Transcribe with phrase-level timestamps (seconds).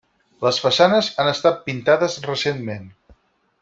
[0.45, 2.93] Les façanes han estat pintades recentment.